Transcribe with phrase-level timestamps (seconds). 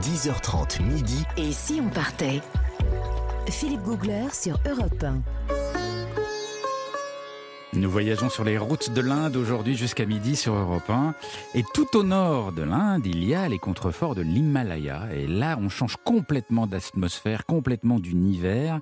[0.00, 1.24] 10h30 midi.
[1.36, 2.40] Et si on partait?
[3.48, 5.22] Philippe Googler sur Europe 1.
[7.72, 11.14] Nous voyageons sur les routes de l'Inde aujourd'hui jusqu'à midi sur Europe 1.
[11.54, 15.08] Et tout au nord de l'Inde, il y a les contreforts de l'Himalaya.
[15.14, 18.80] Et là, on change complètement d'atmosphère, complètement d'univers.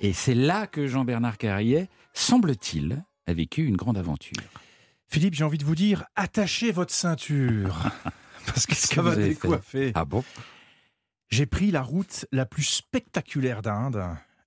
[0.00, 4.36] Et c'est là que Jean-Bernard Carrier, semble-t-il, a vécu une grande aventure.
[5.08, 7.74] Philippe, j'ai envie de vous dire, attachez votre ceinture.
[8.46, 9.92] Parce que ça va décoiffer.
[9.94, 10.22] Ah bon?
[11.30, 14.02] J'ai pris la route la plus spectaculaire d'Inde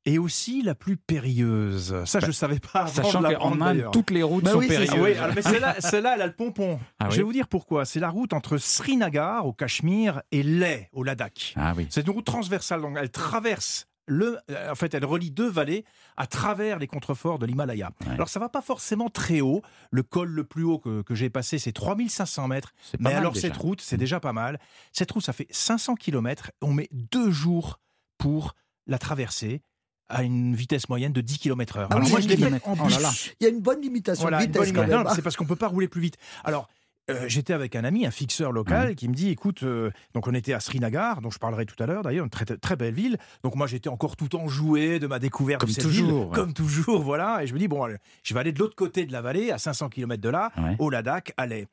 [0.05, 2.03] et aussi la plus périlleuse.
[2.05, 2.81] Ça, je ne savais pas.
[2.81, 4.99] Avant Sachant qu'en Inde, toutes les routes Bah sont oui, périlleuses.
[4.99, 5.41] Oui, alors, mais
[5.79, 6.79] celle-là, elle a le pompon.
[6.99, 7.85] Ah je oui vais vous dire pourquoi.
[7.85, 11.53] C'est la route entre Srinagar, au Cachemire, et Leh, au Ladakh.
[11.55, 11.85] Ah oui.
[11.89, 15.85] C'est une route transversale, donc elle traverse le, euh, en fait, elle relie deux vallées
[16.17, 17.91] à travers les contreforts de l'Himalaya.
[18.05, 18.13] Ouais.
[18.13, 19.61] Alors ça va pas forcément très haut.
[19.89, 22.73] Le col le plus haut que, que j'ai passé, c'est 3500 mètres.
[22.99, 23.47] Mais alors déjà.
[23.47, 23.99] cette route, c'est Mm.
[23.99, 24.59] déjà pas mal.
[24.91, 26.51] Cette route, ça fait 500 km.
[26.61, 27.79] On met deux jours
[28.17, 28.55] pour
[28.85, 29.61] la traverser
[30.09, 31.87] à une vitesse moyenne de 10 km heure.
[31.89, 33.09] Ah Alors oui, moi, je l'ai fait en Oh là là.
[33.09, 33.33] bus.
[33.39, 35.69] Il y a une bonne limitation Voilà, de une vitesse c'est parce qu'on peut pas
[35.69, 36.17] rouler plus vite.
[36.43, 36.67] Alors,
[37.15, 38.95] euh, j'étais avec un ami, un fixeur local, Ouais.
[38.95, 41.85] qui me dit, écoute, euh, donc on était à Srinagar, dont je parlerai tout à
[41.85, 43.17] l'heure d'ailleurs, une très, très belle ville.
[43.43, 46.33] Donc moi j'étais encore tout enjoué de ma découverte Comme de cette toujours, ville, ouais.
[46.35, 47.43] comme toujours, voilà.
[47.43, 49.51] Et je me dis bon, allez, je vais aller de l'autre côté de la vallée,
[49.51, 50.75] à 500 km de là, Ouais.
[50.79, 51.67] au Ladakh, à Leh.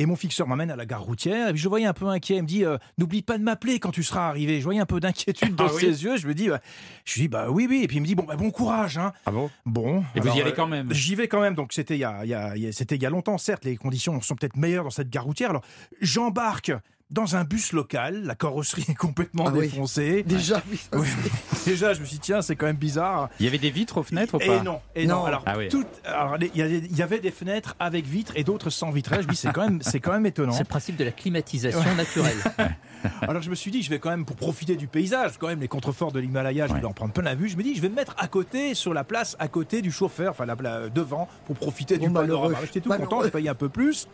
[0.00, 2.36] Et mon fixeur m'amène à la gare routière, et puis je voyais un peu inquiet.
[2.38, 4.58] Il me dit, euh, n'oublie pas de m'appeler quand tu seras arrivé.
[4.58, 6.16] Je voyais un peu d'inquiétude dans Ah oui ses yeux.
[6.16, 6.58] Je me dis, bah,
[7.04, 7.82] je dis, bah oui, oui.
[7.84, 8.98] Et puis il me dit, bon, bah, bon courage.
[8.98, 9.12] Hein.
[9.24, 9.50] Ah bon?
[9.64, 10.02] Bon.
[10.16, 10.92] Et vous y allez quand même?
[10.92, 11.54] J'y vais quand même.
[11.54, 13.38] Donc c'était il y a, y a- y a- c'était il y a longtemps.
[13.38, 15.50] Certes, les conditions sont peut-être meilleures dans cette gare routière.
[15.50, 15.62] Alors
[16.00, 16.72] j'embarque
[17.10, 18.22] dans un bus local.
[18.24, 19.68] La carrosserie est complètement Ah oui.
[19.68, 20.22] défoncée.
[20.24, 20.80] Déjà, oui,
[21.66, 23.28] Déjà, je me suis dit tiens, c'est quand même bizarre.
[23.40, 25.16] Il y avait des vitres aux fenêtres ou Et pas non, et non.
[25.20, 25.24] Non.
[25.26, 25.68] Alors, Ah oui.
[26.04, 29.22] alors, il y, avait- il y avait des fenêtres avec vitres et d'autres sans vitrage.
[29.22, 30.52] Je me dis c'est quand même, c'est quand même étonnant.
[30.52, 32.36] C'est le principe de la climatisation naturelle.
[33.20, 35.60] Alors je me suis dit, je vais quand même pour profiter du paysage, quand même
[35.60, 36.80] les contreforts de l'Himalaya, je Ouais.
[36.80, 37.48] vais en prendre plein la vue.
[37.50, 39.92] Je me dis, je vais me mettre à côté, sur la place, à côté du
[39.92, 42.48] chauffeur, enfin la, la- devant, pour profiter Bon, du malheureux.
[42.48, 42.58] panorama.
[42.66, 43.08] J'étais tout Malheureux.
[43.08, 44.08] content, j'ai payé un peu plus.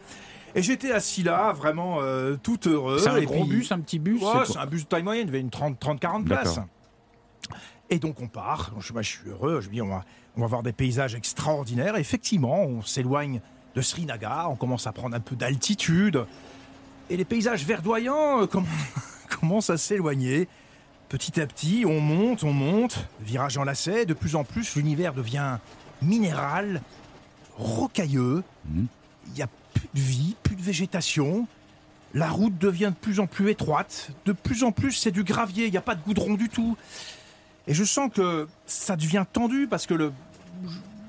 [0.54, 2.98] Et j'étais assis là, vraiment euh, tout heureux.
[2.98, 5.26] C'est un gros puis- bus, un petit bus Ouais, c'est un bus de taille moyenne,
[5.28, 6.24] il y avait une 30-40 D'accord.
[6.24, 6.60] places.
[7.88, 10.04] Et donc on part, je, bah, je suis heureux, je me dis on va,
[10.36, 11.96] on va voir des paysages extraordinaires.
[11.96, 13.40] Et effectivement, on s'éloigne
[13.74, 16.24] de Srinagar, on commence à prendre un peu d'altitude.
[17.08, 18.64] Et les paysages verdoyants euh, comm-
[19.40, 20.48] commencent à s'éloigner.
[21.08, 24.06] Petit à petit, on monte, on monte, virage en lacet.
[24.06, 25.58] De plus en plus, l'univers devient
[26.02, 26.82] minéral,
[27.56, 28.42] rocailleux.
[28.68, 28.86] Mhm.
[29.26, 29.48] Il n'y a
[29.94, 31.46] de vie, plus de végétation.
[32.14, 34.10] La route devient de plus en plus étroite.
[34.26, 35.66] De plus en plus, c'est du gravier.
[35.66, 36.76] Il n'y a pas de goudron du tout.
[37.68, 40.12] Et je sens que ça devient tendu parce que le,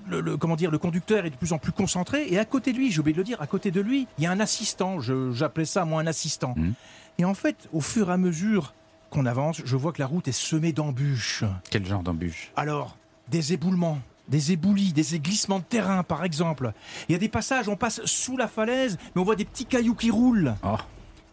[0.08, 2.28] le, le- comment dire, le conducteur est de plus en plus concentré.
[2.32, 4.24] Et à côté de lui, j'ai oublié de le dire, à côté de lui, il
[4.24, 5.00] y a un assistant.
[5.32, 6.54] J'appelais ça, moi, un assistant.
[6.56, 6.74] Mhm.
[7.18, 8.74] Et en fait, au fur et à mesure
[9.10, 11.44] qu'on avance, je vois que la route est semée d'embûches.
[11.70, 12.96] Quel genre d'embûche Alors,
[13.30, 14.00] des éboulements,
[14.32, 16.74] des éboulis, des glissements de terrain, par exemple.
[17.08, 19.66] Il y a des passages, on passe sous la falaise, mais on voit des petits
[19.66, 20.56] cailloux qui roulent.
[20.64, 20.78] Oh.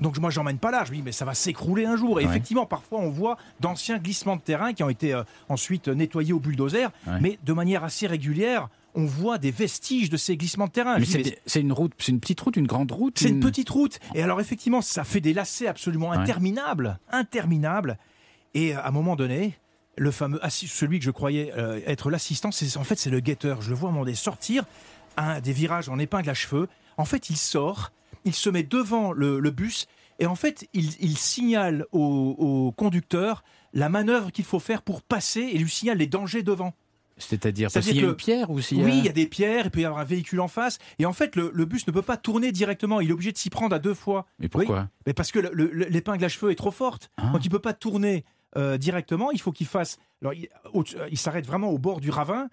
[0.01, 0.85] Donc moi, j'emmène pas là.
[0.85, 2.21] Je me dis, mais ça va s'écrouler un jour.
[2.21, 2.31] Et Ouais.
[2.31, 6.39] effectivement, parfois, on voit d'anciens glissements de terrain qui ont été euh, ensuite nettoyés au
[6.41, 7.19] bulldozer, Ouais.
[7.21, 8.69] mais de manière assez régulière.
[8.95, 10.99] On voit des vestiges de ces glissements de terrain.
[10.99, 11.05] Mais
[11.47, 13.99] c'est une route, c'est une petite route, une grande route c'est une petite route.
[14.15, 16.17] Et alors, effectivement, ça fait des lacets absolument Ouais.
[16.17, 16.99] interminables.
[17.13, 17.99] Interminables.
[18.55, 19.55] Et euh, à un moment donné,
[19.99, 23.61] le fameux, celui que je croyais euh, être l'assistant, c'est en fait, c'est le guetteur.
[23.63, 24.65] Je le vois à donné sortir
[25.17, 26.69] un des virages en épingle à cheveux.
[26.97, 27.93] En fait, il sort,
[28.25, 29.87] il se met devant le, le bus.
[30.21, 33.45] Et en fait, il, il signale au, au conducteur
[33.75, 36.75] la manœuvre qu'il faut faire pour passer et lui signale les dangers devant.
[37.21, 38.85] C'est-à-dire parce qu'il y a que- une pierre ou s'il y a...
[38.85, 40.79] Oui, il y a des pierres, il peut y avoir un véhicule en face.
[41.01, 43.01] Et en fait, le, le bus ne peut pas tourner directement.
[43.01, 44.27] Il est obligé de s'y prendre à deux fois.
[44.39, 44.89] Mais pourquoi?
[45.07, 47.11] Mais parce que le- le- l'épingle à cheveux est trop forte.
[47.17, 47.31] Ah.
[47.33, 48.25] Donc il peut pas tourner
[48.57, 49.31] euh, directement.
[49.31, 49.99] Il faut qu'il fasse.
[50.23, 52.49] Alors il, s'arrête vraiment au bord du ravin.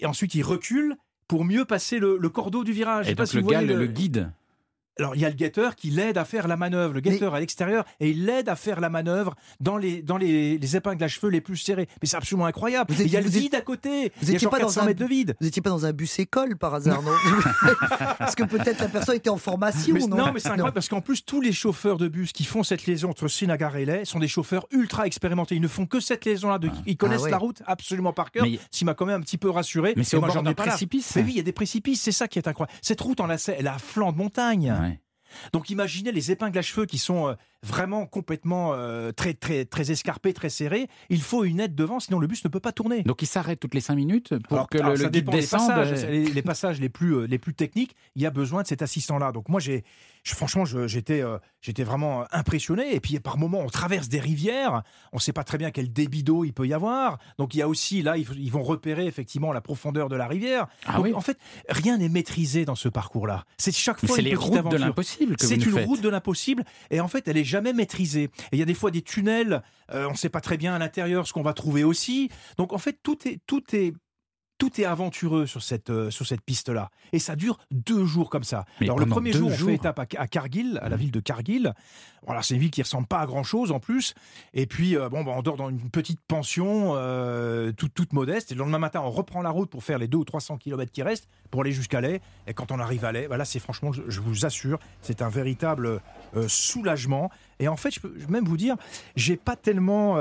[0.00, 0.96] Et ensuite il recule
[1.28, 3.08] pour mieux passer le, le cordeau du virage.
[3.08, 4.32] Et pas donc si le guide
[4.98, 6.92] Alors il y a le guetteur qui l'aide à faire la manœuvre.
[6.94, 10.58] Le guetteur à l'extérieur et il l'aide à faire la manœuvre dans les, dans les,
[10.58, 11.88] les épingles à cheveux les plus serrées.
[12.02, 12.92] Mais c'est absolument incroyable.
[12.98, 14.12] Il y a le vide à côté.
[14.20, 15.34] vous il y a étiez genre pas dans 400 un- mètres de vide.
[15.40, 17.10] Vous n'étiez pas dans un bus école par hasard, non
[18.18, 20.88] Parce que peut-être la personne était en formation, Mais- non non, mais c'est incroyable parce
[20.88, 24.04] qu'en plus, tous les chauffeurs de bus qui font cette liaison entre Srinagar et Leh
[24.04, 25.54] sont des chauffeurs ultra expérimentés.
[25.56, 26.58] Ils ne font que cette liaison-là.
[26.58, 27.30] de- Ils connaissent Ah ouais.
[27.30, 28.44] la route absolument par cœur.
[28.44, 29.94] Mais- Ce qui m'a quand même un petit peu rassuré.
[29.96, 31.14] Mais c'est au moi, bord j'en d'un précipice.
[31.16, 32.02] Mais oui, il y a des précipices.
[32.02, 32.72] C'est ça qui est incroyable.
[32.82, 34.72] Cette route en lacet, elle est à flanc de montagne.
[35.52, 37.34] Donc imaginez les épingles à cheveux qui sont euh,
[37.64, 42.18] vraiment complètement euh, très, très, très escarpé, très serré, il faut une aide devant, sinon
[42.18, 43.02] le bus ne peut pas tourner.
[43.02, 45.26] Donc il s'arrête toutes les 5 minutes pour Alors, que alors, le, ça le guide
[45.30, 45.68] des descende.
[45.68, 48.66] passages, les, les passages les plus, euh, les plus techniques, il y a besoin de
[48.66, 49.30] cet assistant-là.
[49.32, 49.84] Donc moi, j'ai,
[50.24, 52.94] franchement, j'étais, euh, j'étais vraiment impressionné.
[52.94, 54.82] Et puis par moments, on traverse des rivières,
[55.12, 57.18] on ne sait pas très bien quel débit d'eau il peut y avoir.
[57.38, 60.26] Donc il y a aussi là, ils, ils vont repérer effectivement la profondeur de la
[60.26, 60.66] rivière.
[60.86, 61.12] Ah Donc, oui.
[61.14, 61.38] En fait,
[61.68, 63.44] rien n'est maîtrisé dans ce parcours-là.
[63.56, 64.78] C'est chaque fois une les routes de aventure.
[64.80, 65.86] l'impossible que vous C'est une faites.
[65.86, 68.24] route de l'impossible et en fait elle est jamais maîtrisée.
[68.24, 69.62] Et il y a des fois des tunnels,
[69.92, 72.30] euh, on ne sait pas très bien à l'intérieur ce qu'on va trouver aussi.
[72.56, 73.92] Donc en fait tout est tout est
[74.62, 78.30] tout est aventureux sur cette euh, sur cette piste là et ça dure deux jours
[78.30, 78.64] comme ça.
[78.80, 79.70] Mais Alors le premier jour on jours Mmh.
[79.70, 81.74] fait étape à, à Cargill, à la ville de Cargill.
[82.24, 84.14] Voilà c'est une ville qui ressemble pas à grand chose en plus.
[84.54, 88.52] Et puis euh, bon bah, on dort dans une petite pension euh, toute toute modeste
[88.52, 90.92] et le lendemain matin on reprend la route pour faire les 2 ou 300 km
[90.92, 92.20] qui restent pour aller jusqu'à Lay.
[92.46, 95.28] Et quand on arrive à Lay, voilà c'est franchement je, je vous assure c'est un
[95.28, 96.00] véritable
[96.46, 97.30] soulagement.
[97.58, 98.74] Et en fait, je peux même vous dire,
[99.14, 100.16] j'ai pas tellement,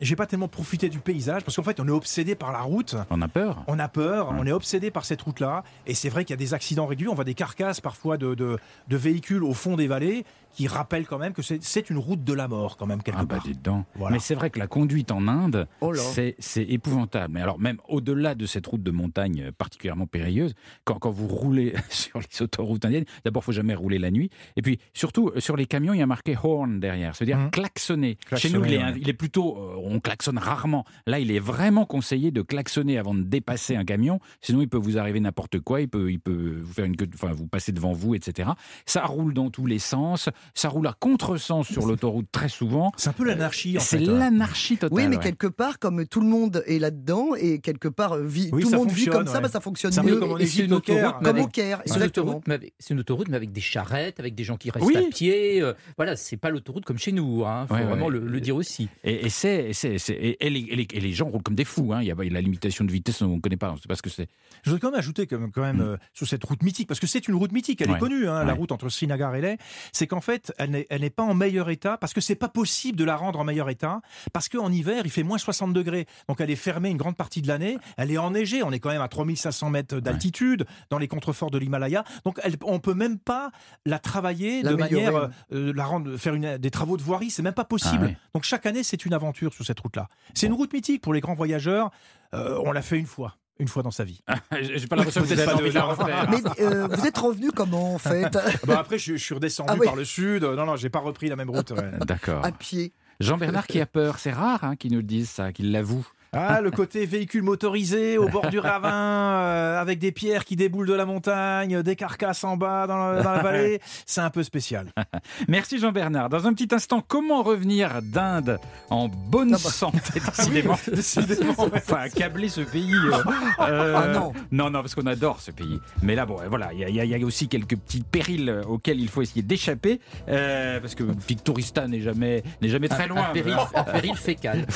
[0.00, 2.96] j'ai pas tellement profité du paysage parce qu'en fait, on est obsédé par la route.
[3.08, 3.64] On a peur.
[3.66, 4.36] On a peur, Ouais.
[4.40, 7.08] on est obsédé par cette route-là, et c'est vrai qu'il y a des accidents réguliers.
[7.10, 8.58] On voit des carcasses parfois de, de,
[8.88, 12.32] de véhicules au fond des vallées qui rappellent quand même que c'est une route de
[12.32, 13.84] la mort quand même quelque Ah bah part.
[13.94, 14.14] Voilà.
[14.14, 17.34] Mais c'est vrai que la conduite en Inde, Oh c'est épouvantable.
[17.34, 20.54] Mais alors même au-delà de cette route de montagne euh, particulièrement périlleuse,
[20.84, 24.30] quand, quand vous roulez sur les autoroutes indiennes, d'abord faut jamais rouler la nuit.
[24.56, 27.50] Et puis surtout euh, sur les camions, il y a marqué horn derrière, c'est-à-dire Mhm.
[27.50, 28.18] klaxonner.
[28.36, 30.84] Chez nous, il est, il plutôt, euh, on klaxonne rarement.
[31.06, 34.78] Là, il est vraiment conseillé de klaxonner avant de dépasser un camion, sinon il peut
[34.78, 35.80] vous arriver n'importe quoi.
[35.80, 38.50] Il peut, il peut vous faire une, queue enfin vous passer devant vous, etc.
[38.86, 40.28] Ça roule dans tous les sens.
[40.54, 42.92] Ça roule à contresens sur l'autoroute très souvent.
[42.96, 44.08] C'est un peu l'anarchie en C'est fait.
[44.08, 44.18] hein.
[44.18, 44.96] l'anarchie totale.
[44.96, 45.22] Oui, mais ouais.
[45.22, 48.70] quelque part, comme tout le monde est là-dedans et quelque part euh, vit, Oui, tout
[48.70, 50.16] le monde vit comme ça, bah, ça fonctionne mieux.
[50.16, 52.94] comme c'est une autoroute, mais Comme avec- au Caire, C'est une, autoroute, mais avec, c'est
[52.94, 54.96] une autoroute, mais avec des charrettes, avec des gens qui restent Oui.
[54.96, 55.60] à pied.
[55.62, 57.44] euh, voilà, c'est pas l'autoroute comme chez nous.
[57.44, 58.12] Il faut Ouais, vraiment ouais.
[58.12, 58.88] le, le dire aussi.
[59.04, 61.42] Et, et c'est, et c'est- c'est- et, et les, et les- et les gens roulent
[61.42, 61.92] comme des fous.
[61.92, 62.00] Hein.
[62.02, 63.96] Il y a la limitation de vitesse, on ne connaît pas, on ne sait pas
[63.96, 64.28] ce que c'est.
[64.62, 65.80] Je voudrais quand même ajouter quand même, quand même Mm.
[65.82, 67.96] euh, sur cette route mythique, parce que c'est une route mythique, elle Ouais.
[67.96, 69.56] est connue, hein, la route entre Srinagar et Leh,
[69.92, 72.48] c'est qu'en fait, elle n'est, elle n'est pas en meilleur état, parce que c'est pas
[72.48, 74.00] possible de la rendre en meilleur état,
[74.32, 77.42] parce qu'en hiver, il fait moins 60 degrés, donc elle est fermée une grande partie
[77.42, 81.08] de l'année, elle est enneigée, on est quand même à 3500 mètres d'altitude, dans les
[81.08, 83.50] contreforts de l'Himalaya, donc elle, on peut même pas
[83.86, 87.52] la travailler de manière, euh, la rendre, faire une, des travaux de voirie, c'est même
[87.54, 88.10] pas possible.
[88.12, 88.28] Ah.
[88.34, 90.08] Donc chaque année, c'est une aventure sur cette route-là.
[90.34, 91.90] C'est une route mythique pour les grands voyageurs,
[92.34, 94.22] Euh, on l'a fait une fois, une fois dans sa vie.
[94.60, 96.30] J'ai pas l'impression que vous Peut-être avez pas envie de de- la refaire.
[96.30, 98.36] Mais euh, vous êtes revenu comment en fait?
[98.66, 99.86] Bah après, je, je suis redescendu Ah oui.
[99.86, 100.42] par le sud.
[100.44, 101.72] Non, non, j'ai pas repris la même route.
[102.06, 102.44] D'accord.
[102.44, 102.92] À pied.
[103.20, 106.06] Jean-Bernard qui a peur, c'est rare hein, qu'il nous le dise ça, qu'il l'avoue.
[106.34, 110.86] Ah, le côté véhicule motorisé au bord du ravin, euh, avec des pierres qui déboulent
[110.88, 114.42] de la montagne, des carcasses en bas dans la, dans la vallée, c'est un peu
[114.42, 114.86] spécial.
[115.48, 116.30] Merci Jean-Bernard.
[116.30, 118.58] Dans un petit instant, comment revenir d'Inde
[118.88, 119.70] en bonne Ah bah.
[119.70, 119.98] santé
[120.36, 122.94] Décidément, décidément, on va pas accabler ce pays.
[122.94, 123.12] euh,
[123.60, 124.32] euh, Ah non.
[124.50, 125.78] Non, non, parce qu'on adore ce pays.
[126.02, 127.76] Mais là, bon, voilà, il y, a- il y a- il y a aussi quelques
[127.76, 132.68] petits périls euh, auxquels il faut essayer d'échapper, euh, parce que Victorista n'est jamais, n'est
[132.70, 133.26] jamais très Un- loin.
[133.28, 134.66] Un péril, un péril fécal.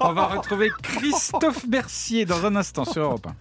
[0.00, 3.34] On va retrouver Christophe Mercier dans un instant sur Europe 1.